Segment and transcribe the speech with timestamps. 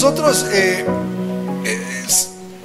[0.00, 0.86] Nosotros eh,
[1.64, 2.06] eh,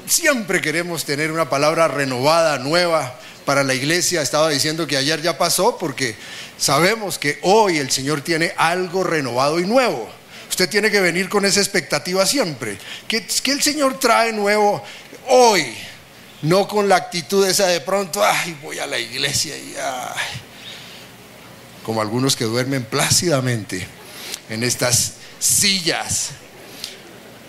[0.06, 4.22] siempre queremos tener una palabra renovada, nueva para la iglesia.
[4.22, 6.16] Estaba diciendo que ayer ya pasó porque
[6.60, 10.08] sabemos que hoy el Señor tiene algo renovado y nuevo.
[10.48, 12.78] Usted tiene que venir con esa expectativa siempre.
[13.08, 14.84] Que, el Señor trae nuevo
[15.28, 15.74] hoy,
[16.44, 20.40] no con la actitud esa de pronto, ay, voy a la iglesia y ay.
[21.84, 23.88] Como algunos que duermen plácidamente
[24.52, 26.34] en estas sillas.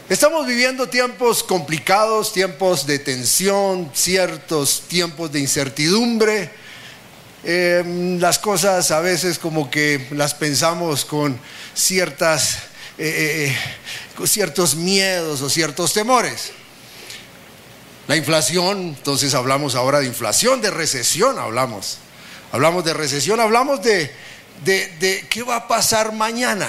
[0.06, 6.50] Estamos viviendo tiempos complicados, tiempos de tensión, ciertos tiempos de incertidumbre.
[7.42, 11.40] Em, las cosas a veces como que las pensamos con
[11.74, 12.56] ciertas,
[12.98, 13.56] eh, eh,
[14.14, 16.52] con ciertos miedos o ciertos temores.
[18.06, 21.96] La inflación, entonces hablamos ahora de inflación, de recesión hablamos.
[22.52, 24.10] Hablamos de recesión, hablamos de,
[24.66, 26.68] de qué va a pasar mañana,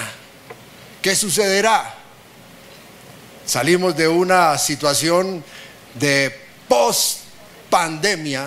[1.02, 2.05] qué sucederá.
[3.46, 5.44] Salimos de una situación
[5.94, 6.36] de
[6.68, 7.20] post
[7.70, 8.46] pandemia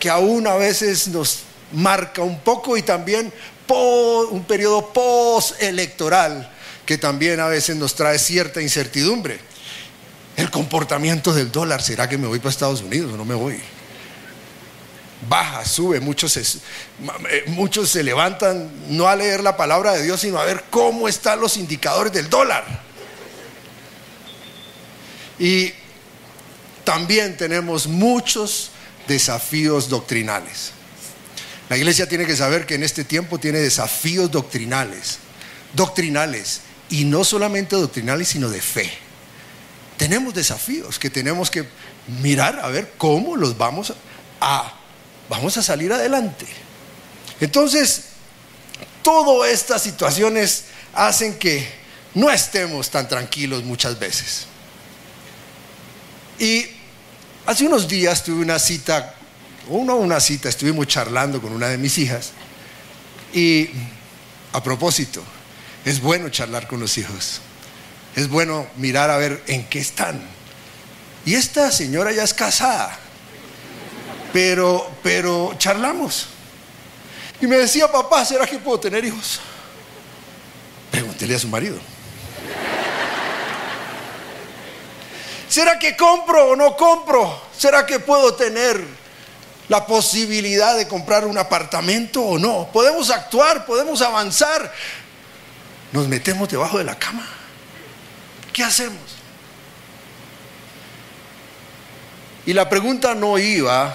[0.00, 1.40] que aún a veces nos
[1.72, 3.32] marca un poco y también
[3.68, 6.50] un periodo post electoral
[6.84, 9.38] que también a veces nos trae cierta incertidumbre.
[10.36, 13.60] El comportamiento del dólar, ¿será que me voy para Estados Unidos o no me voy?
[15.28, 20.38] Baja, sube, muchos eh, muchos se levantan no a leer la palabra de Dios, sino
[20.38, 22.91] a ver cómo están los indicadores del dólar.
[25.38, 25.72] Y
[26.84, 28.70] también tenemos muchos
[29.06, 30.72] desafíos doctrinales.
[31.68, 35.18] La iglesia tiene que saber que en este tiempo tiene desafíos doctrinales,
[35.72, 36.60] doctrinales,
[36.90, 38.92] y no solamente doctrinales, sino de fe.
[39.96, 41.64] Tenemos desafíos que tenemos que
[42.20, 43.94] mirar a ver cómo los vamos
[44.40, 44.74] a,
[45.30, 46.46] vamos a salir adelante.
[47.40, 48.02] Entonces,
[49.02, 51.66] todas estas situaciones hacen que
[52.14, 54.46] no estemos tan tranquilos muchas veces.
[56.42, 56.66] Y
[57.46, 59.14] hace unos días tuve una cita,
[59.68, 62.32] uno una cita, estuvimos charlando con una de mis hijas.
[63.32, 63.70] Y
[64.52, 65.22] a propósito,
[65.84, 67.40] es bueno charlar con los hijos.
[68.16, 70.20] Es bueno mirar a ver en qué están.
[71.24, 72.98] Y esta señora ya es casada.
[74.32, 76.26] Pero, pero charlamos.
[77.40, 79.38] Y me decía, papá, ¿será que puedo tener hijos?
[80.90, 81.91] Pregúntele a su marido.
[85.52, 87.38] ¿Será que compro o no compro?
[87.54, 88.82] ¿Será que puedo tener
[89.68, 92.70] la posibilidad de comprar un apartamento o no?
[92.72, 93.66] ¿Podemos actuar?
[93.66, 94.72] ¿Podemos avanzar?
[95.92, 97.28] Nos metemos debajo de la cama.
[98.50, 99.02] ¿Qué hacemos?
[102.46, 103.94] Y la pregunta no iba,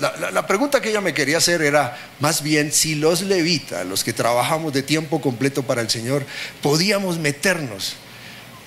[0.00, 4.02] la, la, pregunta que ella me quería hacer era más bien si los levitas, los
[4.02, 6.24] que trabajamos de tiempo completo para el Señor,
[6.62, 7.96] podíamos meternos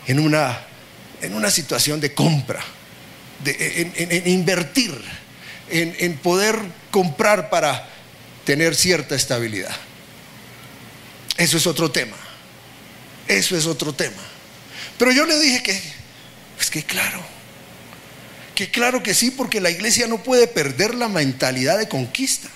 [0.06, 0.60] en una
[1.24, 2.62] en una situación de compra,
[3.44, 4.94] de, en, invertir,
[5.70, 6.60] en, poder
[6.92, 7.90] comprar para
[8.44, 9.76] tener cierta estabilidad.
[11.38, 12.18] Eso es otro tema.
[13.28, 14.22] Eso es otro tema.
[14.98, 15.82] Pero yo le dije que,
[16.58, 17.22] pues que claro,
[18.54, 22.50] que claro que sí, porque la iglesia no puede perder la mentalidad de conquista.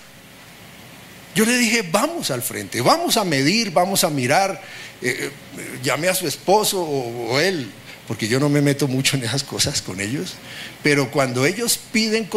[1.33, 4.61] Yo le dije, vamos al frente, vamos a medir, vamos a mirar.
[5.01, 7.71] Eh, eh, llamé a su esposo o él
[8.07, 10.35] porque yo no me meto mucho en esas cosas con ellos,
[10.81, 12.29] pero cuando ellos piden,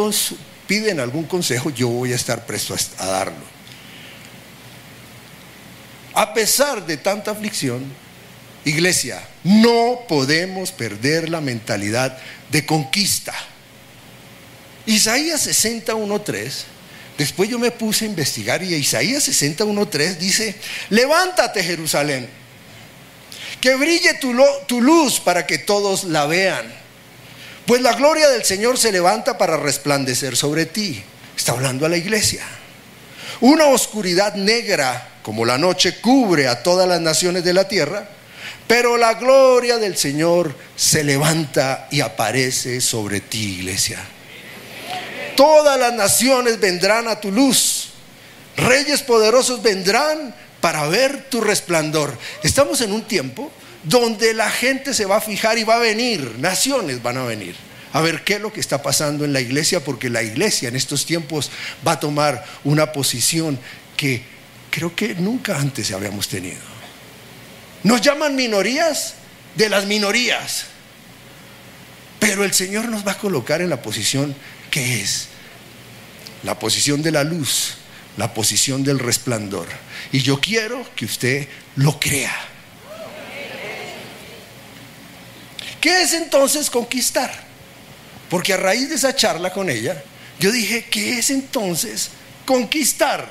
[0.99, 3.51] algún consejo, yo voy a estar presto a, a darlo.
[6.13, 7.85] A pesar de tanta aflicción,
[8.65, 12.17] iglesia, no podemos perder la mentalidad
[12.51, 13.33] de conquista.
[14.85, 16.51] Isaías 61.3,
[17.17, 20.55] después yo me puse a investigar y Isaías 61.3 dice,
[20.89, 22.40] levántate Jerusalén
[23.61, 26.73] que brille tu, luz para que todos la vean.
[27.67, 31.01] Pues la gloria del Señor se levanta para resplandecer sobre ti.
[31.37, 32.43] Está hablando a la iglesia.
[33.39, 38.09] Una oscuridad negra como la noche cubre a todas las naciones de la tierra,
[38.67, 43.99] pero la gloria del Señor se levanta y aparece sobre ti, iglesia.
[45.35, 47.89] Todas las naciones vendrán a tu luz.
[48.57, 52.17] Reyes poderosos vendrán para ver tu resplandor.
[52.43, 53.51] Estamos en un tiempo
[53.83, 57.55] donde la gente se va a fijar y va a venir, naciones van a venir
[57.93, 60.75] a ver qué es lo que está pasando en la iglesia, porque la iglesia en
[60.75, 61.51] estos tiempos
[61.85, 63.59] va a tomar una posición
[63.97, 64.23] que
[64.69, 66.61] creo que nunca antes habíamos tenido.
[67.83, 69.15] Nos llaman minorías
[69.55, 70.65] de las minorías,
[72.19, 74.35] pero el Señor nos va a colocar en la posición
[74.69, 75.27] que es
[76.43, 77.73] la posición de la luz,
[78.17, 79.67] la posición del resplandor.
[80.11, 82.35] Y yo quiero que usted lo crea.
[85.79, 87.31] ¿Qué es entonces conquistar?
[88.29, 90.03] Porque a raíz de esa charla con ella,
[90.39, 92.11] yo dije, ¿qué es entonces
[92.45, 93.29] conquistar?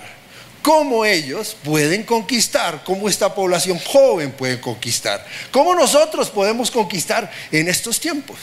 [0.62, 2.82] ¿Cómo ellos pueden conquistar?
[2.84, 5.24] ¿Cómo esta población joven puede conquistar?
[5.50, 8.38] ¿Cómo nosotros podemos conquistar en estos tiempos?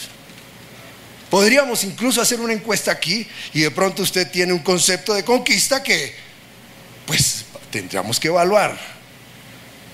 [1.30, 5.84] Podríamos incluso hacer una encuesta aquí y de pronto usted tiene un concepto de conquista
[5.84, 6.16] que
[7.08, 8.78] pues tendríamos que evaluar.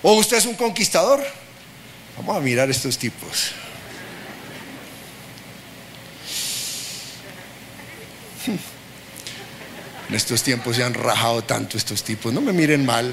[0.01, 1.24] ¿O usted es un conquistador?
[2.18, 3.51] Vamos a mirar estos tipos.
[10.10, 13.12] En estos tiempos se han rajado tanto estos tipos, no me miren mal,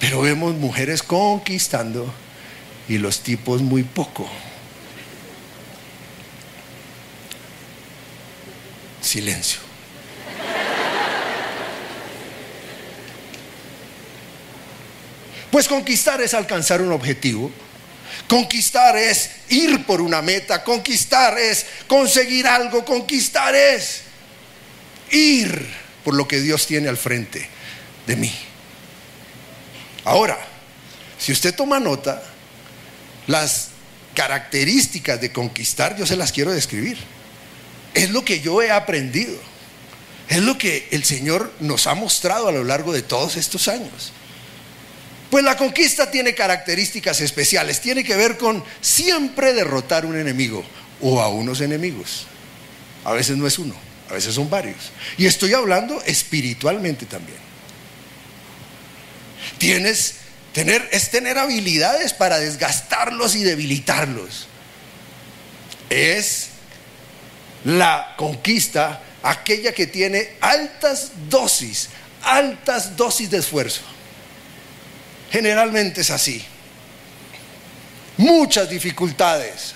[0.00, 2.12] pero vemos mujeres conquistando
[2.88, 4.28] y los tipos muy poco.
[9.00, 9.71] Silencio.
[15.52, 17.50] Pues conquistar es alcanzar un objetivo.
[18.26, 20.64] Conquistar es ir por una meta.
[20.64, 22.86] Conquistar es conseguir algo.
[22.86, 24.00] Conquistar es
[25.10, 25.68] ir
[26.04, 27.46] por lo que Dios tiene al frente
[28.06, 28.32] de mí.
[30.04, 30.38] Ahora,
[31.18, 32.22] si usted toma nota,
[33.26, 33.68] las
[34.14, 36.96] características de conquistar yo se las quiero describir.
[37.92, 39.38] Es lo que yo he aprendido.
[40.30, 44.14] Es lo que el Señor nos ha mostrado a lo largo de todos estos años.
[45.32, 47.80] Pues la conquista tiene características especiales.
[47.80, 50.62] Tiene que ver con siempre derrotar un enemigo
[51.00, 52.26] o a unos enemigos.
[53.02, 53.74] A veces no es uno,
[54.10, 54.92] a veces son varios.
[55.16, 57.38] Y estoy hablando espiritualmente también.
[59.56, 60.16] Tienes
[60.52, 64.48] tener es tener habilidades para desgastarlos y debilitarlos.
[65.88, 66.48] Es
[67.64, 71.88] la conquista aquella que tiene altas dosis,
[72.22, 73.80] altas dosis de esfuerzo.
[75.32, 76.44] Generalmente es así.
[78.18, 79.74] Muchas dificultades.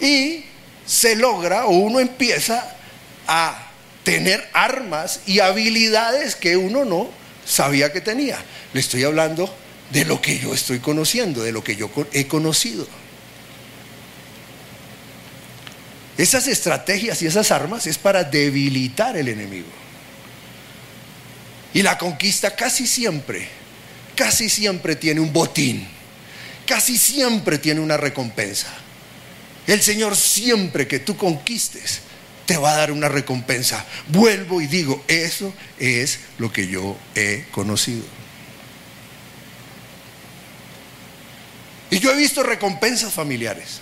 [0.00, 0.44] Y
[0.84, 2.74] se logra o uno empieza
[3.28, 3.70] a
[4.02, 7.08] tener armas y habilidades que uno no
[7.46, 8.36] sabía que tenía.
[8.72, 9.54] Le estoy hablando
[9.90, 12.86] de lo que yo estoy conociendo, de lo que yo he conocido.
[16.18, 19.68] Esas estrategias y esas armas es para debilitar el enemigo.
[21.72, 23.48] Y la conquista casi siempre,
[24.16, 25.86] casi siempre tiene un botín,
[26.66, 28.68] casi siempre tiene una recompensa.
[29.66, 32.00] El Señor siempre que tú conquistes
[32.46, 33.84] te va a dar una recompensa.
[34.08, 38.04] Vuelvo y digo, eso es lo que yo he conocido.
[41.90, 43.80] Y yo he visto recompensas familiares.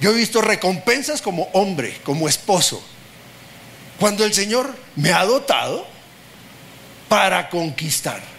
[0.00, 2.82] Yo he visto recompensas como hombre, como esposo.
[3.98, 5.86] Cuando el Señor me ha dotado
[7.08, 8.35] para conquistar.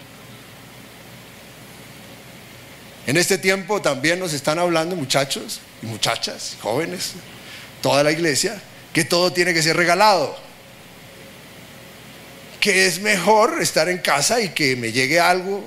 [3.08, 7.12] En este tiempo también nos están hablando muchachos y muchachas, jóvenes,
[7.80, 8.60] toda la iglesia,
[8.92, 10.36] que todo tiene que ser regalado.
[12.60, 15.66] Que es mejor estar en casa y que me llegue algo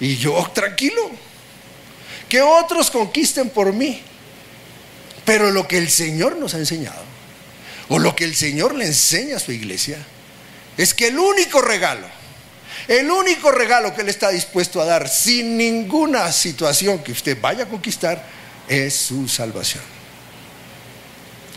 [0.00, 1.10] y yo tranquilo.
[2.26, 4.00] Que otros conquisten por mí.
[5.26, 7.02] Pero lo que el Señor nos ha enseñado,
[7.90, 9.98] o lo que el Señor le enseña a su iglesia,
[10.78, 12.06] es que el único regalo,
[12.88, 17.64] el único regalo que Él está dispuesto a dar sin ninguna situación que usted vaya
[17.64, 18.24] a conquistar,
[18.66, 19.82] es su salvación.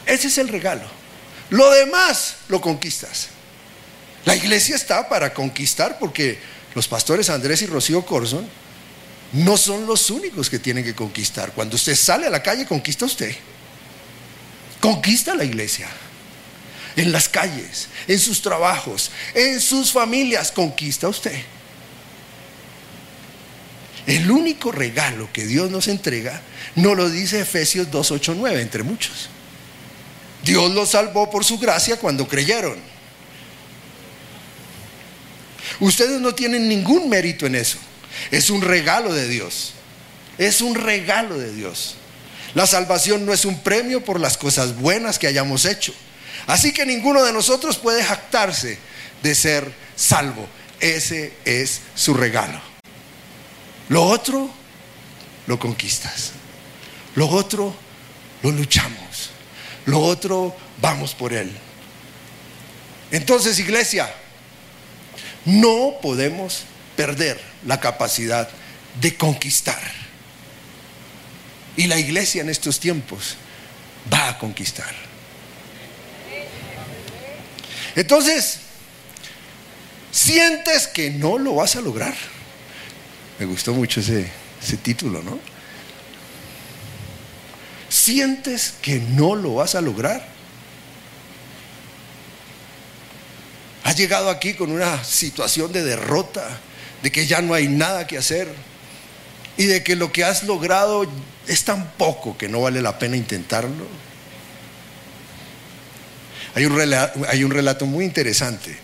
[0.06, 0.84] Ese es el regalo.
[1.50, 3.30] Lo demás lo conquistas.
[4.26, 6.38] La iglesia está para conquistar porque
[6.76, 8.48] los pastores Andrés y Rocío Corson
[9.34, 11.54] no son los únicos que tienen que conquistar.
[11.54, 13.34] Cuando usted sale a la calle, conquista usted.
[14.82, 15.88] Conquista la iglesia.
[16.96, 21.42] En las calles, en sus trabajos, en sus familias, conquista usted.
[24.08, 26.42] El único regalo que Dios nos entrega
[26.76, 29.30] no lo dice Efesios 2, 8, 9, entre muchos.
[30.44, 32.78] Dios los salvó por su gracia cuando creyeron.
[35.80, 37.78] Ustedes no tienen ningún mérito en eso.
[38.32, 39.74] Es un regalo de Dios.
[40.38, 41.96] Es un regalo de Dios.
[42.54, 45.94] La salvación no es un premio por las cosas buenas que hayamos hecho.
[46.48, 48.78] Así que ninguno de nosotros puede jactarse
[49.24, 50.48] de ser salvo.
[50.80, 52.60] Ese es su regalo.
[53.90, 54.50] Lo otro
[55.48, 56.32] lo conquistas.
[57.16, 57.76] Lo otro
[58.42, 59.32] lo luchamos.
[59.86, 61.52] Lo otro vamos por él.
[63.12, 64.12] Entonces, iglesia,
[65.46, 66.64] no podemos
[66.96, 68.50] perder la capacidad
[69.00, 69.82] de conquistar.
[71.76, 73.36] Y la iglesia en estos tiempos
[74.12, 75.11] va a conquistar.
[77.96, 78.60] Entonces,
[80.12, 82.16] sientes que no lo vas a lograr.
[83.40, 84.30] Me gustó mucho ese,
[84.84, 85.40] título, ¿no?
[87.90, 90.26] sientes que no lo vas a lograr.
[93.84, 96.48] Has llegado aquí con una situación de derrota,
[97.04, 98.48] de que ya no hay nada que hacer
[99.58, 101.06] y de que lo que has logrado
[101.48, 103.86] es tan poco que no vale la pena intentarlo.
[106.54, 108.76] Hay un relato, hay un relato muy interesante.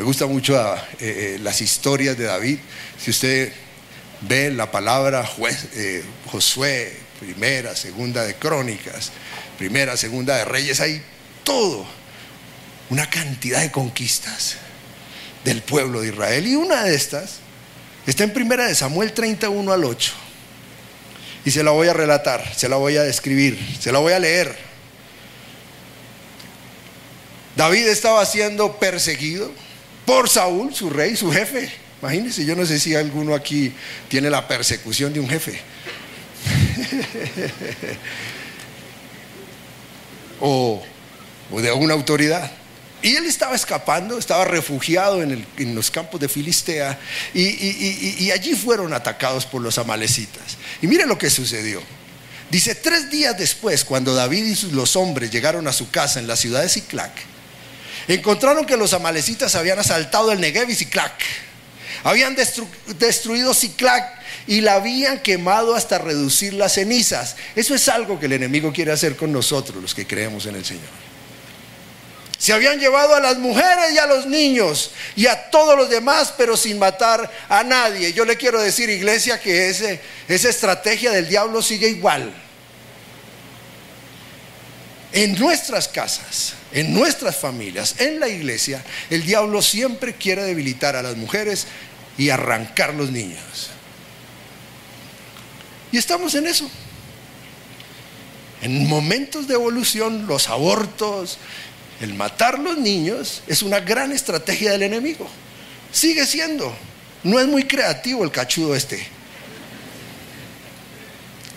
[0.00, 2.58] Me gustan mucho ah, eh, eh, las historias de David.
[2.98, 3.52] Si usted
[4.22, 5.28] ve la palabra
[5.74, 9.12] eh, Josué, primera, segunda de Crónicas,
[9.58, 11.02] primera, segunda de Reyes, hay
[11.44, 11.86] todo,
[12.88, 14.56] una cantidad de conquistas
[15.44, 16.46] del pueblo de Israel.
[16.46, 17.40] Y una de estas
[18.06, 20.12] está en primera de Samuel 31 al 8.
[21.44, 24.18] Y se la voy a relatar, se la voy a describir, se la voy a
[24.18, 24.69] leer.
[27.60, 29.52] David estaba siendo perseguido
[30.06, 31.70] por Saúl, su rey, su jefe.
[32.00, 33.70] Imagínense, yo no sé si alguno aquí
[34.08, 35.60] tiene la persecución de un jefe.
[40.40, 40.82] o,
[41.50, 42.50] de alguna autoridad.
[43.02, 46.98] Y él estaba escapando, estaba refugiado en, los campos de Filistea
[47.34, 50.56] y, y, allí fueron atacados por los amalecitas.
[50.80, 51.82] Y mire lo que sucedió.
[52.50, 56.36] Dice, tres días después, cuando David y los hombres llegaron a su casa en la
[56.36, 57.28] ciudad de Ciclac,
[58.08, 61.14] encontraron que los amalecitas habían asaltado el Negev y Ciclac.
[62.02, 62.34] Habían
[62.98, 67.36] destruido Ciclac y la habían quemado hasta reducir las cenizas.
[67.54, 70.64] Eso es algo que el enemigo quiere hacer con nosotros, los que creemos en el
[70.64, 71.10] Señor.
[72.38, 76.32] Se habían llevado a las mujeres y a los niños y a todos los demás,
[76.38, 78.14] pero sin matar a nadie.
[78.14, 82.32] Yo le quiero decir, iglesia, que esa estrategia del diablo sigue igual.
[85.12, 91.02] En nuestras casas, en nuestras familias, en la iglesia, el diablo siempre quiere debilitar a
[91.02, 91.66] las mujeres
[92.16, 93.70] y arrancar los niños.
[95.92, 96.70] Y estamos en eso.
[98.62, 101.38] En momentos de evolución, los abortos,
[102.00, 105.28] el matar los niños es una gran estrategia del enemigo.
[105.92, 106.74] Sigue siendo.
[107.22, 109.06] No es muy creativo el cachudo este.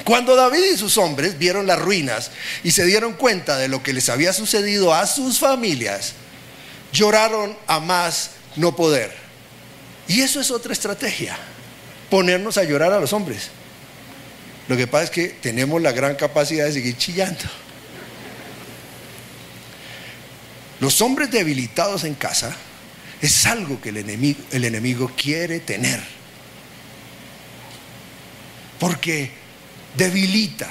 [0.04, 2.32] Cuando David y sus hombres vieron las ruinas
[2.64, 6.14] y se dieron cuenta de lo que les había sucedido a sus familias,
[6.92, 9.14] lloraron a más no poder.
[10.08, 11.38] Y eso es otra estrategia,
[12.10, 13.50] ponernos a llorar a los hombres.
[14.68, 17.44] Lo que pasa es que tenemos la gran capacidad de seguir chillando.
[20.80, 22.54] Los hombres debilitados en casa
[23.22, 23.98] es algo que el
[24.66, 26.02] enemigo, quiere tener.
[28.80, 29.32] Porque
[29.96, 30.70] debilita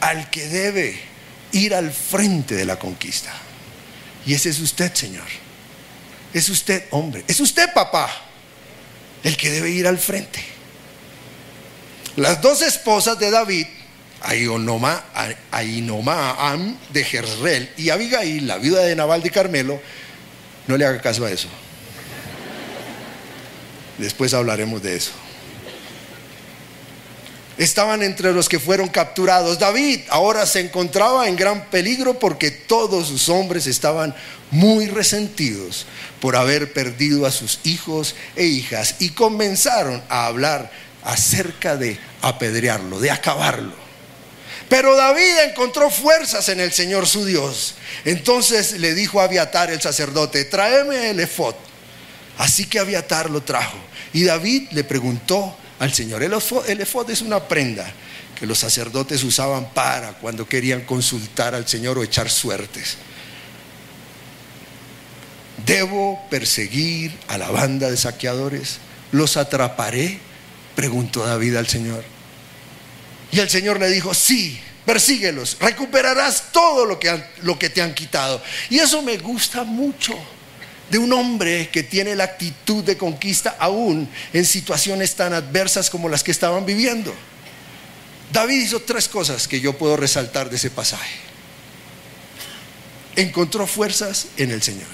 [0.00, 0.98] al que debe
[1.52, 3.32] ir al frente de la conquista.
[4.26, 5.26] Y ese es usted, Señor.
[6.32, 7.24] Es usted, hombre.
[7.28, 8.10] Es usted, papá,
[9.22, 10.44] el que debe ir al frente.
[12.16, 13.66] Las dos esposas de David,
[14.20, 15.06] Ainomaam
[16.90, 19.80] de Jezreel y Abigail, la viuda de Nabal de Carmelo,
[20.66, 21.48] no le haga caso a eso.
[23.98, 25.12] Después hablaremos de eso.
[27.56, 29.58] Estaban entre los que fueron capturados.
[29.58, 34.14] David ahora se encontraba en gran peligro porque todos sus hombres estaban
[34.50, 35.86] muy resentidos
[36.20, 40.70] por haber perdido a sus hijos e hijas y comenzaron a hablar
[41.04, 43.84] acerca de apedrearlo, de acabarlo.
[44.68, 47.74] Pero David encontró fuerzas en el Señor su Dios.
[48.04, 51.54] Entonces le dijo a Abiatar el sacerdote, tráeme el efod.
[52.38, 53.76] Así que Abiatar lo trajo.
[54.12, 57.90] Y David le preguntó al Señor, el efod, es una prenda
[58.38, 62.96] que los sacerdotes usaban para cuando querían consultar al Señor o echar suertes.
[65.64, 68.78] ¿Debo perseguir a la banda de saqueadores?
[69.12, 70.18] ¿Los atraparé?
[70.74, 72.04] Preguntó David al Señor.
[73.32, 77.94] Y el Señor le dijo, sí, persíguelos, recuperarás todo lo que, lo que te han
[77.94, 78.42] quitado.
[78.70, 80.14] Y eso me gusta mucho
[80.94, 86.08] de un hombre que tiene la actitud de conquista aún en situaciones tan adversas como
[86.08, 87.12] las que estaban viviendo.
[88.32, 91.16] David hizo tres cosas que yo puedo resaltar de ese pasaje.
[93.16, 94.86] Encontró fuerzas en el Señor.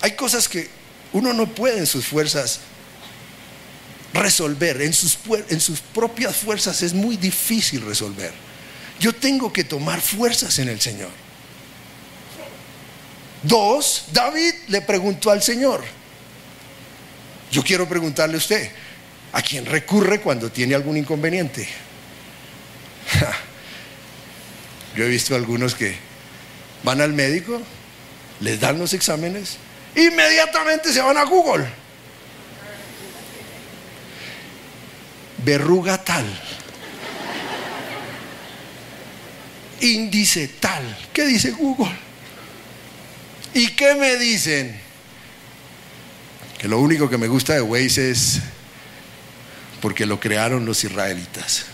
[0.00, 0.70] Hay cosas que
[1.12, 2.58] uno no puede en sus fuerzas
[4.12, 5.18] resolver, en sus,
[5.50, 8.32] en sus propias fuerzas es muy difícil resolver.
[8.98, 11.25] Yo tengo que tomar fuerzas en el Señor.
[13.46, 15.84] Dos, David le preguntó al Señor.
[17.50, 18.70] Yo quiero preguntarle a usted,
[19.32, 21.68] ¿a quién recurre cuando tiene algún inconveniente?
[24.96, 25.96] Yo he visto algunos que
[26.82, 27.60] van al médico,
[28.40, 29.58] les dan los exámenes,
[29.94, 31.66] inmediatamente se van a Google
[35.46, 36.26] verruga tal.
[39.80, 40.82] índice tal.
[41.12, 42.05] ¿Qué dice Google?
[43.56, 44.78] ¿Y qué me dicen?
[46.58, 48.40] Que lo único que me gusta de Waze es
[49.80, 51.64] porque lo crearon los israelitas.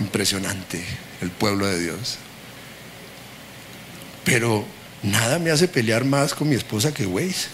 [0.00, 0.84] Impresionante
[1.20, 2.18] el pueblo de Dios.
[4.24, 4.66] Pero
[5.04, 7.46] nada me hace pelear más con mi esposa que Waze.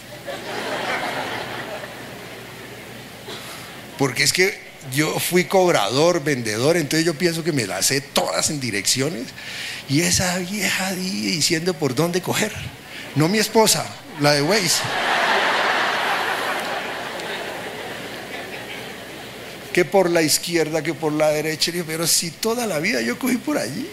[3.98, 4.58] Porque es que
[4.94, 9.26] yo fui cobrador, vendedor, entonces yo pienso que me las sé todas en direcciones.
[9.86, 12.54] Y esa vieja diciendo por dónde coger.
[13.16, 13.86] No mi esposa,
[14.20, 14.82] la de Waze.
[19.76, 21.70] que por la izquierda, que por la derecha.
[21.86, 23.86] pero si toda la vida yo cogí por allí.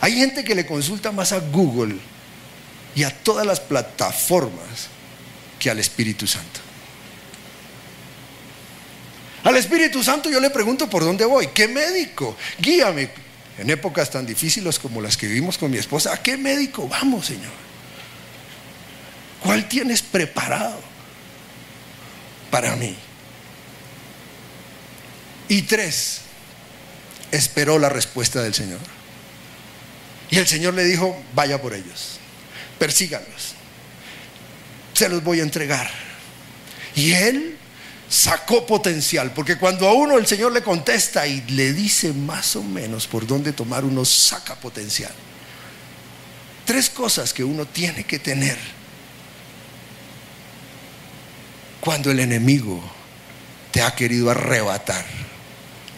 [0.00, 1.96] Hay gente que le consulta más a Google
[2.94, 4.88] y a todas las plataformas
[5.58, 6.60] que al Espíritu Santo.
[9.44, 12.36] Al Espíritu Santo yo le pregunto por dónde voy, ¿qué médico?
[12.58, 13.25] Guíame.
[13.58, 17.26] En épocas tan difíciles como las que vivimos con mi esposa, ¿a qué médico vamos,
[17.26, 17.52] Señor?
[19.42, 20.80] ¿Cuál tienes preparado
[22.50, 22.94] para mí?
[25.48, 26.20] Y tres,
[27.30, 28.80] esperó la respuesta del Señor.
[30.30, 32.18] Y el Señor le dijo, vaya por ellos,
[32.78, 33.54] persíganlos,
[34.92, 35.88] se los voy a entregar.
[36.94, 37.56] Y él
[38.08, 42.62] sacó potencial, porque cuando a uno el Señor le contesta y le dice más o
[42.62, 45.12] menos por dónde tomar, uno saca potencial.
[46.64, 48.56] Tres cosas que uno tiene que tener
[51.80, 52.82] cuando el enemigo
[53.70, 55.04] te ha querido arrebatar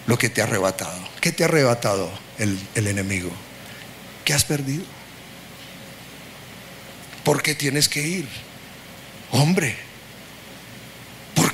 [0.07, 0.99] lo que te ha arrebatado.
[1.21, 3.31] ¿Qué te ha arrebatado el, el enemigo?
[4.25, 4.85] ¿Qué has perdido?
[7.25, 8.29] ¿Por qué tienes que ir?
[9.31, 9.88] Hombre, ¿por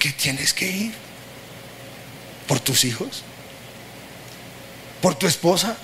[0.05, 0.93] qué tienes que ir?
[2.47, 3.23] ¿Por tus hijos?
[5.01, 5.79] ¿Por tu esposa?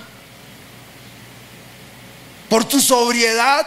[2.47, 3.65] ¿Por tu sobriedad?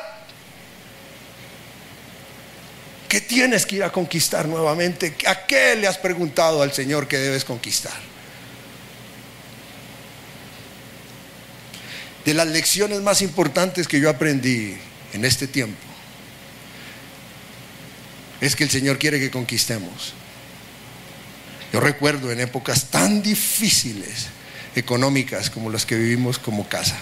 [3.09, 5.17] ¿Qué tienes que ir a conquistar nuevamente?
[5.27, 8.15] ¿A qué le has preguntado al Señor que debes conquistar?
[12.25, 14.79] de las lecciones más importantes que yo aprendí
[15.13, 15.77] en este tiempo
[18.41, 20.15] es que el Señor quiere que conquistemos.
[21.75, 24.27] Yo recuerdo en épocas tan difíciles
[24.77, 26.95] económicas como las que vivimos como casa,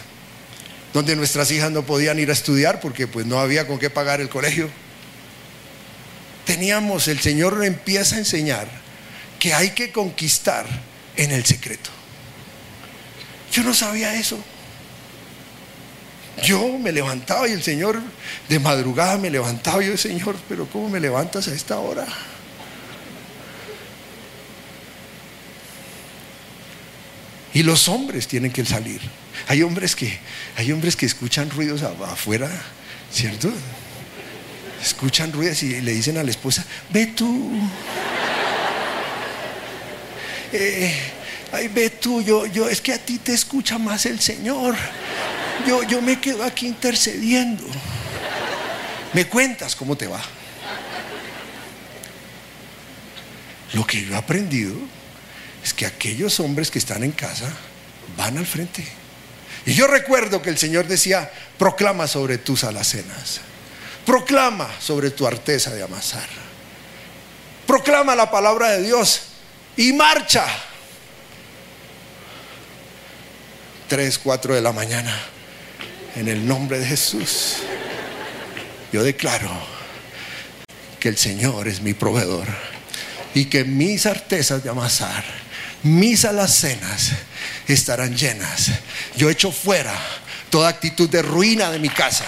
[0.94, 4.22] donde nuestras hijas no podían ir a estudiar porque pues no había con qué pagar
[4.22, 4.70] el colegio.
[6.46, 8.66] Teníamos, el Señor empieza a enseñar
[9.38, 10.64] que hay que conquistar
[11.16, 11.90] en el secreto.
[13.52, 14.42] Yo no sabía eso.
[16.42, 18.00] Yo me levantaba y el Señor
[18.48, 22.06] de madrugada me levantaba y yo, Señor, pero ¿cómo me levantas a esta hora?
[27.55, 29.01] Y los hombres tienen que salir.
[29.49, 30.19] Hay hombres que,
[30.57, 32.51] hay hombres que escuchan ruidos afuera,
[33.12, 33.53] ¿cierto?
[34.83, 37.51] Escuchan ruidos y le dicen a la esposa, ve tú.
[40.55, 40.95] Eh,
[41.51, 44.77] ay, ve tú, yo, yo, es que a ti te escucha más el Señor
[45.67, 47.65] yo, yo me quedo aquí intercediendo.
[49.12, 50.21] ¿Me cuentas cómo te va?
[53.75, 54.75] Lo que yo he aprendido
[55.64, 57.48] es que aquellos hombres que están en casa
[58.16, 58.85] van al frente.
[59.64, 63.40] Y yo recuerdo que el Señor decía, proclama sobre tus alacenas,
[64.05, 66.29] proclama sobre tu arteza de amasar,
[67.66, 69.22] proclama la palabra de Dios
[69.77, 70.44] y marcha.
[73.88, 75.14] Tres, cuatro de la mañana
[76.16, 77.59] en el nombre de Jesús,
[78.92, 79.51] yo declaro
[80.98, 82.46] que el Señor es mi proveedor
[83.35, 85.25] y que mis artesas de amasar,
[85.83, 87.12] mis alacenas
[87.68, 88.71] estarán llenas.
[89.16, 89.95] Yo echo fuera
[90.51, 92.25] toda actitud de ruina de mi casa.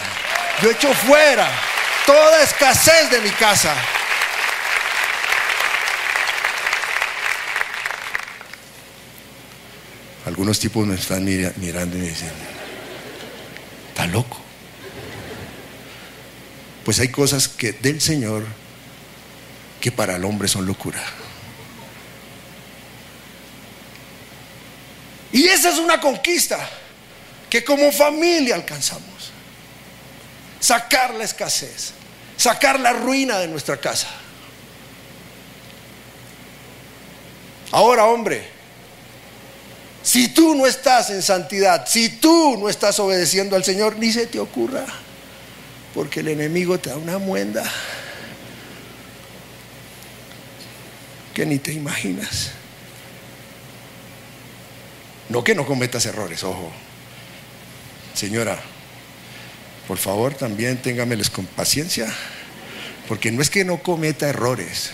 [0.63, 1.51] Yo echo fuera
[2.07, 3.75] toda escasez de mi casa.
[10.27, 12.31] Algunos tipos me están mirando y me dicen,
[13.95, 14.41] Está loco.
[16.85, 18.45] Pues hay cosas que del Señor
[19.81, 21.01] que para el hombre son locura.
[25.31, 26.59] Y esa es una conquista
[27.49, 29.33] que como familia alcanzamos.
[30.61, 31.93] Sacar la escasez,
[32.37, 34.09] sacar la ruina de nuestra casa.
[37.71, 38.47] Ahora, hombre,
[40.03, 44.27] si tú no estás en santidad, si tú no estás obedeciendo al Señor, ni se
[44.27, 44.85] te ocurra,
[45.95, 47.65] porque el enemigo te da una muenda
[51.33, 52.51] que ni te imaginas.
[55.29, 56.71] No que no cometas errores, ojo.
[58.15, 58.61] Señora,
[59.89, 62.13] por favor también téngameles con paciencia,
[63.09, 64.91] porque no es que no cometa errores,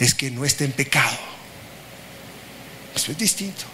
[0.00, 1.18] es que no esté en pecado.
[2.94, 3.64] Eso es distinto.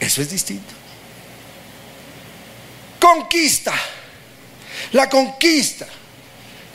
[0.00, 0.74] Eso es distinto.
[2.98, 3.72] Conquista.
[4.92, 5.86] La conquista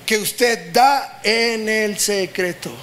[0.06, 2.76] que usted da en el secreto.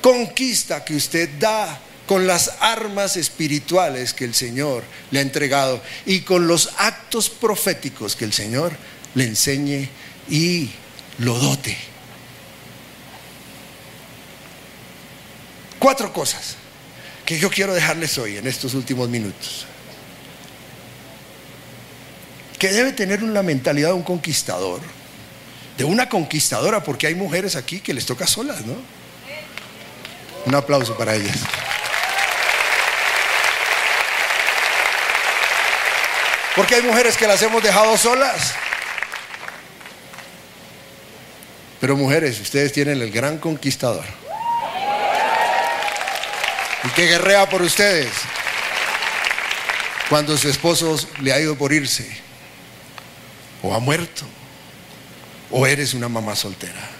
[0.00, 6.22] Conquista que usted da con las armas espirituales que el Señor le ha entregado y
[6.22, 8.72] con los actos proféticos que el Señor
[9.14, 9.90] le enseñe
[10.30, 10.70] y
[11.18, 11.76] lo dote.
[15.78, 16.56] Cuatro cosas
[17.26, 19.66] que yo quiero dejarles hoy en estos últimos minutos.
[22.58, 24.80] Que debe tener una mentalidad de un conquistador,
[25.76, 28.76] de una conquistadora, porque hay mujeres aquí que les toca solas, ¿no?
[30.46, 31.36] Un aplauso para ellas.
[36.58, 38.52] Porque hay mujeres que las hemos dejado solas.
[41.80, 44.04] Pero mujeres, ustedes tienen el gran conquistador.
[46.82, 48.10] Y que guerrea por ustedes
[50.08, 52.08] cuando su esposo le ha ido por irse,
[53.62, 54.24] o ha muerto,
[55.52, 56.90] o eres una mamá soltera.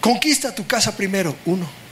[0.00, 1.85] Conquista tu casa primero, uno.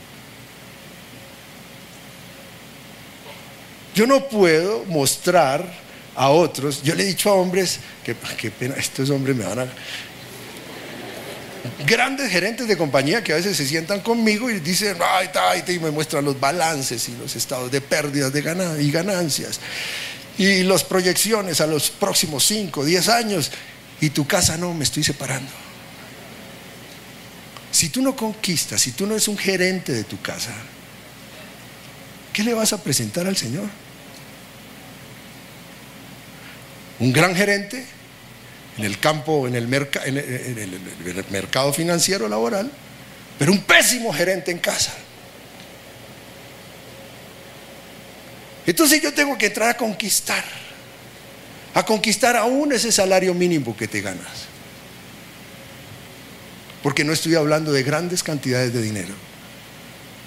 [3.95, 5.65] Yo no puedo mostrar
[6.15, 9.59] a otros, yo le he dicho a hombres, que qué pena, estos hombres me van
[9.59, 9.67] a...
[11.87, 15.79] Grandes gerentes de compañía que a veces se sientan conmigo y dicen, ay, ay, y
[15.79, 19.59] me muestran los balances y los estados de pérdidas de y ganancias
[20.37, 23.51] y las proyecciones a los próximos 5, 10 años
[24.01, 25.51] y tu casa no, me estoy separando.
[27.71, 30.53] Si tú no conquistas, si tú no eres un gerente de tu casa,
[32.33, 33.69] ¿qué le vas a presentar al Señor?
[36.99, 37.85] Un gran gerente
[38.77, 39.67] en el campo, en el,
[41.29, 42.71] mercado financiero laboral,
[43.39, 44.93] pero un pésimo gerente en casa.
[48.65, 50.43] Entonces yo tengo que entrar a conquistar,
[51.73, 54.45] a conquistar aún ese salario mínimo que te ganas.
[56.81, 59.13] Porque no estoy hablando de grandes cantidades de dinero.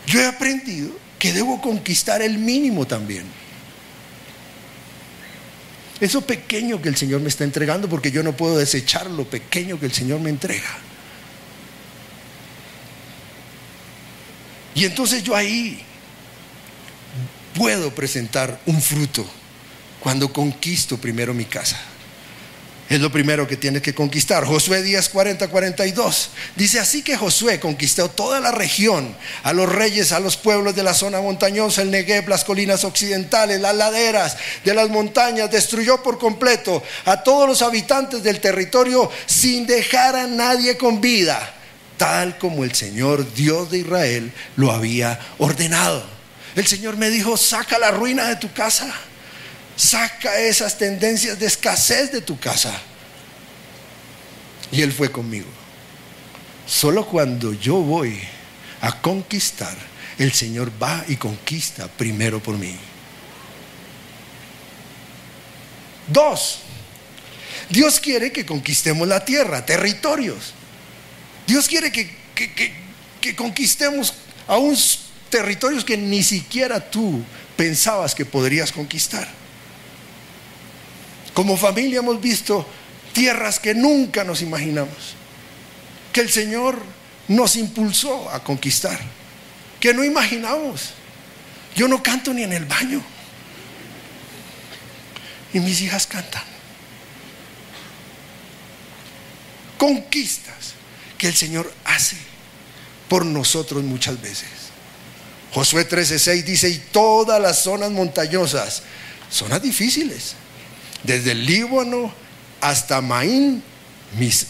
[0.07, 3.25] Yo he aprendido que debo conquistar el mínimo también.
[6.01, 9.81] Eso pequeño que el Señor me está entregando, porque yo no puedo desechar lo pequeño
[9.81, 10.79] que el Señor me entrega.
[14.75, 15.83] Y entonces yo ahí
[17.55, 19.27] puedo presentar un fruto
[19.99, 21.81] cuando conquisto primero mi casa.
[22.89, 24.47] Es lo primero que tienes que conquistar.
[24.47, 26.31] Josué 10, 40, 42.
[26.57, 30.83] Dice así que Josué conquistó toda la región, a los reyes, a los pueblos de
[30.83, 36.19] la zona montañosa, el Negev, las colinas occidentales, las laderas de las montañas, destruyó por
[36.19, 41.55] completo a todos los habitantes del territorio sin dejar a nadie con vida,
[41.99, 46.03] tal como el Señor Dios de Israel lo había ordenado.
[46.57, 48.95] El Señor me dijo, saca la ruina de tu casa
[49.79, 52.77] Saca esas tendencias de escasez de tu casa.
[54.73, 55.47] Y Él fue conmigo.
[56.67, 58.19] Solo cuando yo voy
[58.81, 59.77] a conquistar,
[60.19, 62.75] el Señor va y conquista primero por mí.
[66.09, 66.59] Dos,
[67.71, 70.55] Dios quiere que conquistemos la tierra, territorios.
[71.47, 74.13] Dios quiere que, que, conquistemos
[74.49, 74.77] aún
[75.31, 77.23] territorios que ni siquiera tú
[77.57, 79.38] pensabas que podrías conquistar.
[81.39, 82.67] Como familia hemos visto
[83.13, 85.15] tierras que nunca nos imaginamos,
[86.13, 86.83] que el Señor
[87.29, 88.99] nos impulsó a conquistar,
[89.79, 90.95] que no imaginamos.
[91.77, 93.01] Yo no canto ni en el baño.
[95.55, 96.43] Y mis hijas cantan.
[99.79, 100.75] Conquistas
[101.19, 102.17] que el Señor hace
[103.09, 104.49] por nosotros muchas veces.
[105.53, 108.83] Josué 13:6 dice, y todas las zonas montañosas,
[109.31, 110.35] zonas difíciles,
[111.03, 112.13] desde el Líbano
[112.61, 113.63] hasta Maín,
[114.19, 114.47] mis,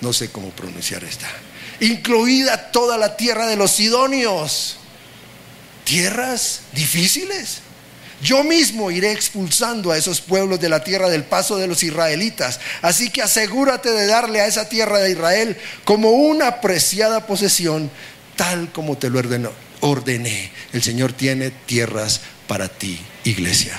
[0.00, 1.28] no sé cómo pronunciar esta,
[1.80, 4.76] incluida toda la tierra de los sidonios,
[5.84, 7.62] tierras difíciles.
[8.20, 12.58] Yo mismo iré expulsando a esos pueblos de la tierra del paso de los israelitas.
[12.82, 17.90] Así que asegúrate de darle a esa tierra de Israel como una preciada posesión,
[18.34, 19.20] tal como te lo
[19.80, 20.50] ordené.
[20.72, 23.78] El Señor tiene tierras para ti, iglesia.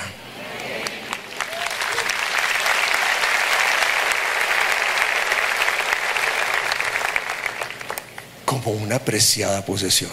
[8.49, 10.09] Como una preciada posesión.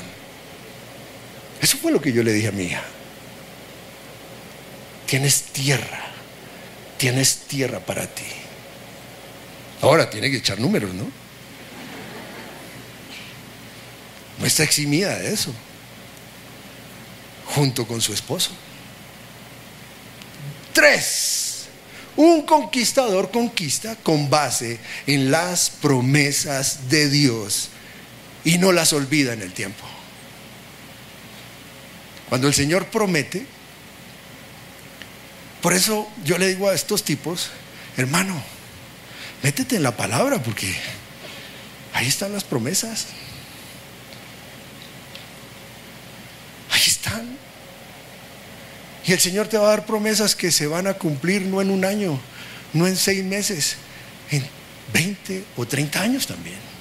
[1.59, 2.83] Eso fue lo que yo le dije a mi hija.
[5.07, 6.05] Tienes tierra,
[6.99, 8.27] tienes tierra para ti.
[9.81, 11.11] Ahora tiene que echar números, ¿no?
[14.39, 15.55] No está eximida de eso,
[17.47, 18.51] junto con su esposo.
[20.75, 21.69] Tres,
[22.17, 27.71] un conquistador conquista con base en las promesas de Dios
[28.47, 29.85] y no las olvida en el tiempo.
[32.29, 33.45] Cuando el Señor promete,
[35.61, 37.51] por eso yo le digo a estos tipos,
[37.97, 38.41] hermano,
[39.43, 40.73] métete en la palabra porque
[41.93, 43.07] ahí están las promesas.
[46.71, 47.37] Ahí están.
[49.07, 51.71] Y el Señor te va a dar promesas que se van a cumplir no en
[51.71, 52.21] un año,
[52.73, 53.75] no en seis meses,
[54.31, 54.47] en
[54.93, 56.76] 20 o 30 años también.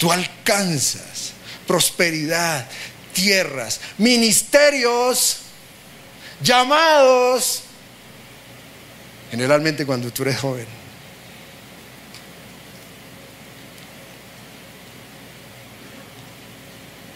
[0.00, 1.34] Tú alcanzas
[1.70, 2.66] prosperidad,
[3.12, 5.36] tierras, ministerios,
[6.42, 7.62] llamados,
[9.30, 10.66] generalmente cuando tú eres joven.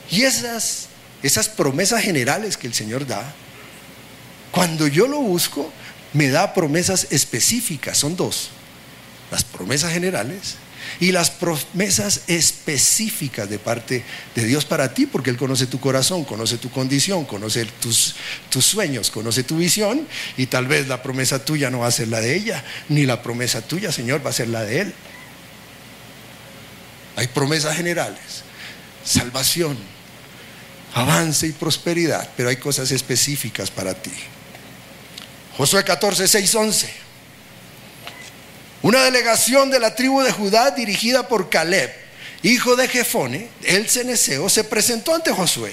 [0.09, 0.87] Y esas,
[1.25, 3.35] esas promesas generales que el Señor da,
[4.53, 5.73] cuando yo lo busco,
[6.13, 8.51] me da promesas específicas, son dos.
[9.33, 10.59] Las promesas generales
[11.01, 16.25] y las promesas específicas de parte de Dios para ti, porque Él conoce tu corazón,
[16.25, 18.15] conoce tu condición, conoce tus,
[18.51, 22.09] tus sueños, conoce tu visión, y tal vez la promesa tuya no va a ser
[22.09, 24.95] la de ella, ni la promesa tuya, Señor, va a ser la de Él.
[27.17, 28.43] Hay promesas generales,
[29.05, 29.77] salvación,
[30.95, 34.13] avance y prosperidad, pero hay cosas específicas para ti.
[35.57, 37.04] Josué 14, 6, 11.
[38.85, 41.91] Una delegación de la tribu de Judá dirigida por Caleb,
[42.43, 45.73] hijo de Jefone, el ceneseo, se presentó ante Josué,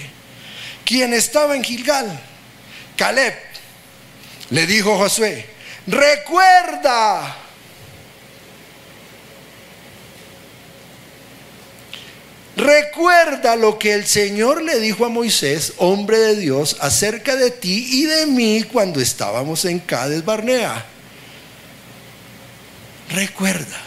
[0.86, 2.18] quien estaba en Gilgal.
[2.96, 3.34] Caleb
[4.50, 5.46] le dijo a Josué,
[5.88, 7.36] recuerda,
[12.56, 17.88] recuerda lo que el Señor le dijo a Moisés, hombre de Dios, acerca de ti
[17.92, 20.86] y de mí cuando estábamos en Cades Barnea
[23.14, 23.78] Recuerda,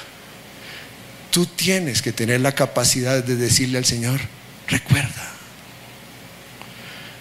[1.31, 4.21] tú tienes que tener la capacidad de decirle al Señor,
[4.69, 5.33] recuerda,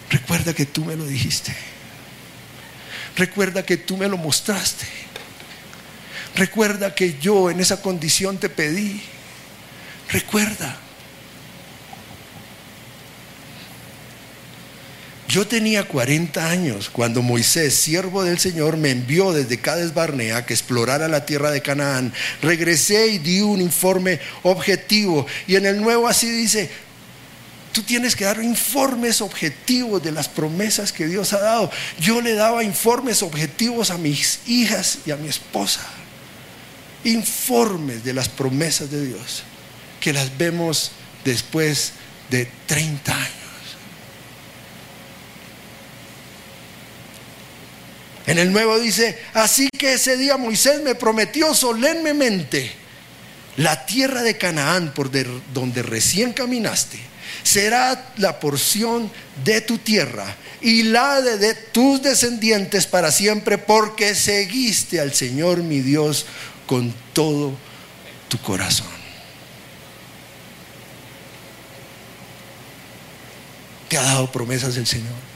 [0.10, 1.56] recuerda que tú me lo dijiste,
[3.16, 4.86] recuerda que tú me lo mostraste,
[6.36, 9.02] recuerda que yo en esa condición te pedí,
[10.10, 10.83] recuerda.
[15.34, 20.54] Yo tenía 40 años cuando Moisés, siervo del Señor, me envió desde Cades Barnea que
[20.54, 22.14] explorara la tierra de Canaán.
[22.44, 25.26] Regresé y di un informe objetivo.
[25.48, 26.70] Y en el nuevo así dice,
[27.72, 31.72] tú tienes que dar informes objetivos de las promesas que Dios ha dado.
[32.00, 35.82] Yo le daba informes objetivos a mis hijas y a mi esposa.
[37.06, 39.42] Informes de las promesas de Dios,
[40.00, 40.92] que las vemos
[41.26, 41.94] después
[42.30, 43.43] de 30 años.
[48.26, 52.72] En el nuevo dice, así que ese día Moisés me prometió solemnemente,
[53.58, 55.12] la tierra de Canaán por
[55.54, 57.00] donde recién caminaste,
[57.44, 59.12] será la porción
[59.44, 65.62] de tu tierra y la de, de tus descendientes para siempre, porque seguiste al Señor
[65.62, 66.26] mi Dios
[66.66, 67.54] con todo
[68.30, 68.88] tu corazón.
[73.90, 75.33] ¿Te ha dado promesas el Señor?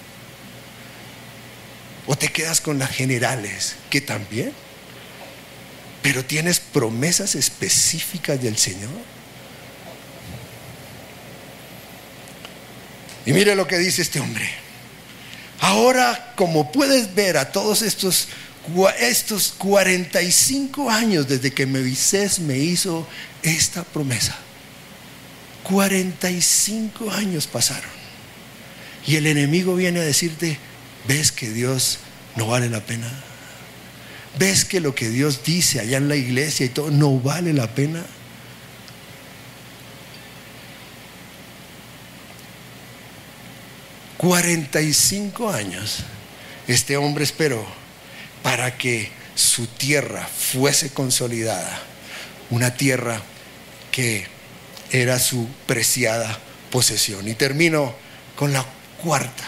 [2.08, 4.54] ¿O te quedas con las generales, que también?
[6.02, 8.90] Pero tienes promesas específicas del Señor.
[13.26, 14.50] Y mire lo que dice este hombre.
[15.60, 18.30] Ahora, como puedes ver a todos estos,
[19.00, 23.06] estos 45 años desde que Moisés me hizo
[23.44, 24.38] esta promesa,
[25.64, 27.90] 45 años pasaron.
[29.06, 30.58] Y el enemigo viene a decirte,
[31.08, 32.00] ¿Ves que Dios
[32.36, 33.10] no vale la pena?
[34.38, 37.74] ¿Ves que lo que Dios dice allá en la iglesia y todo no vale la
[37.74, 38.06] pena?
[44.18, 46.04] Cuarenta y cinco años
[46.68, 47.66] este hombre esperó
[48.44, 51.82] para que su tierra fuese consolidada,
[52.50, 53.22] una tierra
[53.92, 54.28] que
[54.92, 56.38] era su preciada
[56.72, 57.28] posesión.
[57.28, 57.96] Y termino
[58.36, 58.66] con la
[59.02, 59.46] cuarta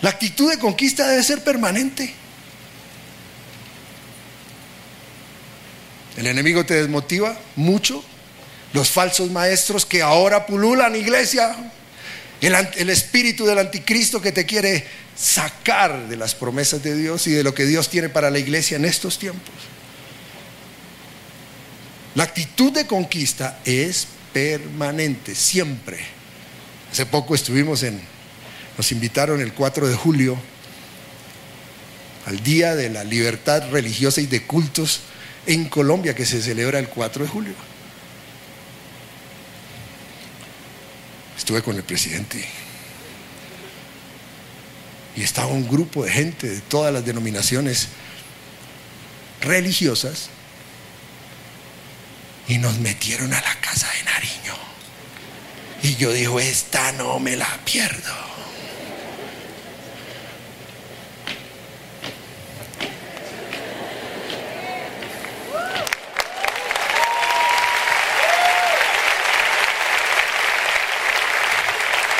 [0.00, 2.12] la actitud de conquista debe ser permanente.
[6.16, 8.04] El enemigo te desmotiva mucho.
[8.72, 11.56] Los falsos maestros que ahora pululan iglesia.
[12.40, 17.32] El, el, espíritu del anticristo que te quiere sacar de las promesas de Dios y
[17.32, 19.54] de lo que Dios tiene para la iglesia en estos tiempos.
[22.14, 25.98] La actitud de conquista es permanente, siempre.
[26.92, 28.00] Hace poco estuvimos en,
[28.78, 30.38] nos invitaron el 4 de julio
[32.26, 35.00] al Día de la Libertad Religiosa y de Cultos
[35.46, 37.54] en Colombia, que se celebra el 4 de julio.
[41.36, 42.44] Estuve con el presidente
[45.16, 47.88] y estaba un grupo de gente de todas las denominaciones
[49.40, 50.28] religiosas
[52.46, 54.54] y nos metieron a la casa de Nariño.
[55.82, 58.27] Y yo digo, esta no me la pierdo.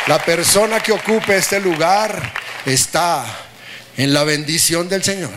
[0.09, 2.33] La persona que ocupe este lugar
[2.65, 3.27] está
[3.95, 5.35] en la bendición del Señor.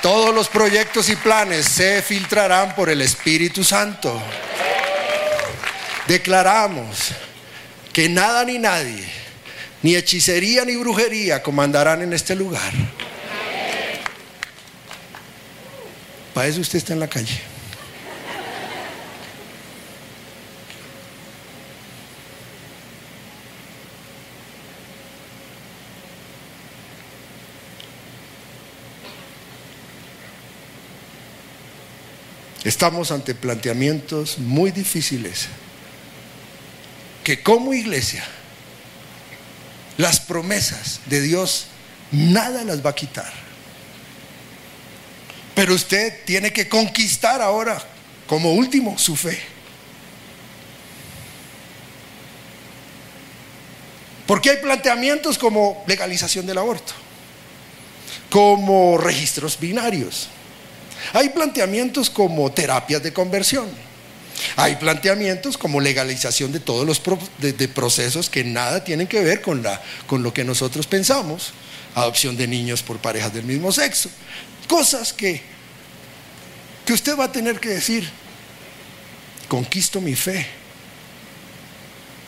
[0.00, 4.22] Todos los proyectos y planes se filtrarán por el Espíritu Santo.
[6.08, 7.10] Declaramos
[7.92, 9.04] que nada ni nadie,
[9.82, 12.72] ni hechicería ni brujería comandarán en este lugar.
[16.32, 17.53] Para eso usted está en la calle.
[32.64, 35.48] Estamos ante planteamientos muy difíciles
[37.22, 38.24] que como iglesia
[39.98, 41.66] las promesas de Dios
[42.10, 43.32] nada las va a quitar.
[45.54, 47.80] Pero usted tiene que conquistar ahora,
[48.26, 49.40] como último, su fe.
[54.26, 56.92] Porque hay planteamientos como legalización del aborto,
[58.30, 60.28] como registros binarios,
[61.12, 63.68] hay planteamientos como terapias de conversión.
[64.56, 67.00] Hay planteamientos como legalización de todos los
[67.74, 71.52] procesos que nada tienen que ver con, la, con lo que nosotros pensamos.
[71.94, 74.10] Adopción de niños por parejas del mismo sexo.
[74.68, 75.40] Cosas que,
[76.84, 78.08] que usted va a tener que decir,
[79.48, 80.46] conquisto mi fe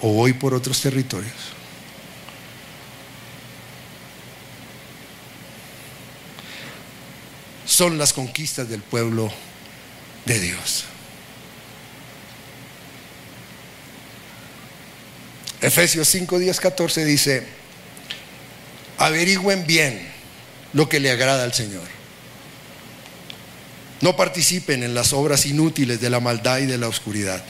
[0.00, 1.32] o voy por otros territorios.
[7.66, 9.30] Son las conquistas del pueblo
[10.24, 10.84] de Dios.
[15.60, 17.46] Efesios 5, 10, 14 dice,
[18.98, 20.00] averigüen bien
[20.72, 21.96] lo que le agrada al Señor.
[24.00, 27.42] No participen en las obras inútiles de la maldad y de la oscuridad.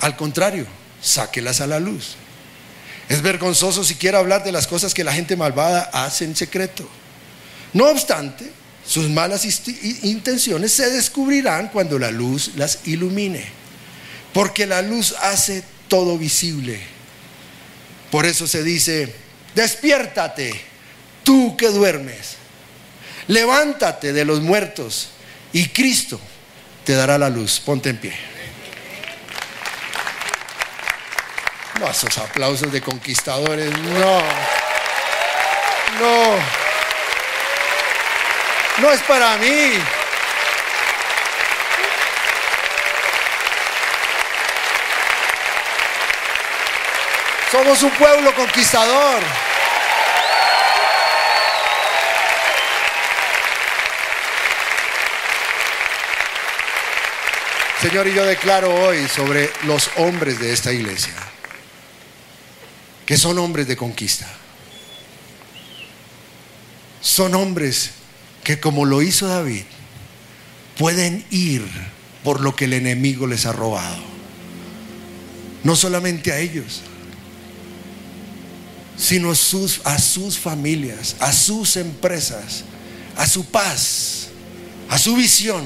[0.00, 0.66] Al contrario,
[1.00, 2.16] sáquelas a la luz.
[3.08, 6.88] Es vergonzoso siquiera hablar de las cosas que la gente malvada hace en secreto.
[7.72, 8.50] No obstante,
[8.86, 9.44] sus malas
[10.02, 13.44] intenciones se descubrirán cuando la luz las ilumine,
[14.32, 16.80] porque la luz hace todo visible.
[18.10, 19.12] Por eso se dice,
[19.56, 20.52] despiértate,
[21.24, 22.36] tú que duermes,
[23.26, 25.08] levántate de los muertos
[25.52, 26.20] y Cristo
[26.84, 27.58] te dará la luz.
[27.58, 28.14] Ponte en pie.
[31.80, 34.20] No, esos aplausos de conquistadores, no.
[35.98, 36.65] No
[38.78, 39.72] no es para mí.
[47.50, 49.22] Somos un pueblo conquistador.
[57.80, 61.14] Señor, y yo declaro hoy sobre los hombres de esta iglesia,
[63.06, 64.26] que son hombres de conquista.
[67.00, 67.92] Son hombres
[68.46, 69.64] que como lo hizo David,
[70.78, 71.68] pueden ir
[72.22, 74.04] por lo que el enemigo les ha robado.
[75.64, 76.82] No solamente a ellos,
[78.96, 82.62] sino a sus, a sus familias, a sus empresas,
[83.16, 84.28] a su paz,
[84.90, 85.64] a su visión.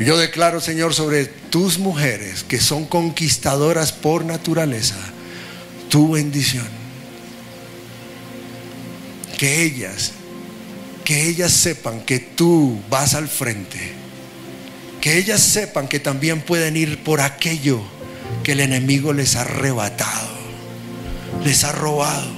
[0.00, 4.98] Yo declaro, Señor, sobre tus mujeres que son conquistadoras por naturaleza,
[5.88, 6.77] tu bendición
[9.38, 10.12] que ellas,
[11.04, 13.78] que ellas sepan que tú vas al frente,
[15.00, 17.80] que ellas sepan que también pueden ir por aquello
[18.42, 20.28] que el enemigo les ha arrebatado,
[21.44, 22.30] les ha robado,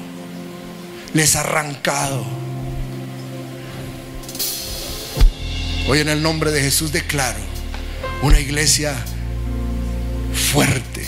[1.15, 2.25] les ha arrancado.
[5.89, 7.41] Hoy en el nombre de Jesús declaro
[8.23, 8.95] una iglesia
[10.53, 11.05] fuerte,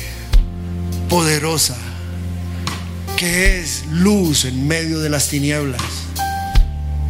[1.11, 1.77] poderosa,
[3.23, 5.81] que es luz en medio de las tinieblas.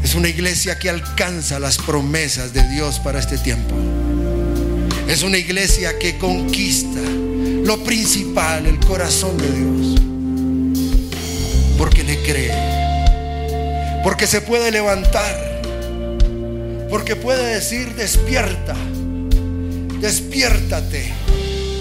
[0.05, 3.75] Es una iglesia que alcanza las promesas de Dios para este tiempo.
[5.09, 10.03] Es una iglesia que conquista lo principal, el corazón de Dios.
[11.79, 14.03] Porque le cree.
[14.05, 15.63] Porque se puede levantar.
[16.91, 18.77] Porque puede decir, despierta.
[19.99, 21.11] Despiértate.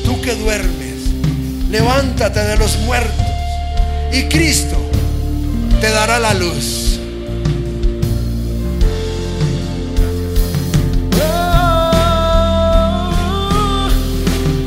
[0.05, 1.01] Tú que duermes.
[1.69, 3.30] Levántate de los muertos.
[4.14, 4.76] Y Cristo
[5.80, 6.99] te dará la luz.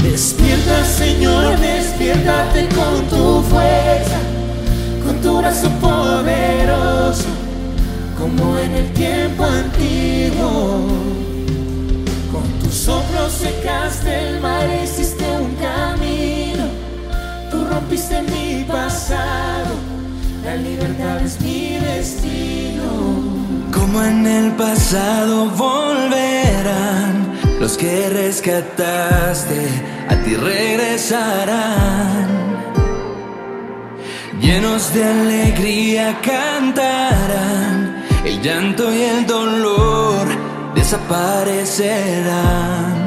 [0.03, 4.19] Despierta Señor, despiértate con tu fuerza,
[5.05, 7.29] con tu brazo poderoso,
[8.19, 10.87] como en el tiempo antiguo.
[12.33, 16.65] Con tus soplo secaste el mar, hiciste un camino,
[17.51, 18.54] tú rompiste mi
[20.45, 22.83] la libertad es mi destino.
[23.73, 29.69] Como en el pasado volverán los que rescataste,
[30.09, 32.27] a ti regresarán.
[34.41, 40.27] Llenos de alegría cantarán, el llanto y el dolor
[40.75, 43.05] desaparecerán.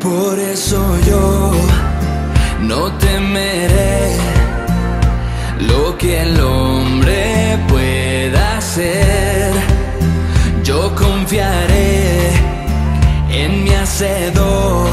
[0.00, 1.52] Por eso yo
[2.62, 4.35] no temeré
[5.60, 9.52] lo que el hombre pueda hacer.
[10.62, 12.30] Yo confiaré
[13.30, 14.88] en mi hacedor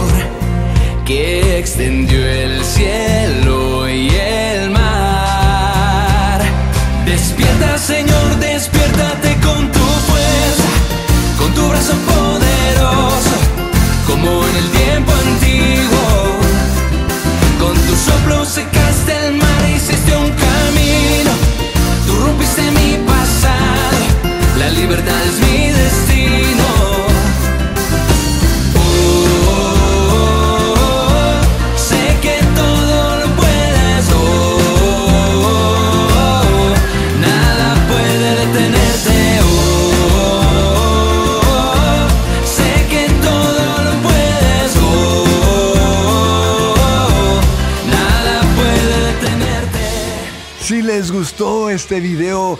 [1.05, 6.41] que extendió el cielo y el mar.
[7.05, 10.69] Despierta, Señor, despiértate con tu fuerza,
[11.37, 13.35] con tu brazo poderoso,
[14.07, 16.37] como en el tiempo antiguo.
[17.59, 18.92] Con tu soplo secaste
[24.83, 26.67] libertad es mi destino.
[29.45, 30.75] Oh,
[31.77, 34.59] sé que todo lo puedes, oh,
[37.21, 39.79] nada puede detenerte, oh,
[42.45, 45.55] sé que todo lo puedes, oh,
[47.89, 49.83] nada puede detenerte.
[50.61, 52.59] Si les gustó este video,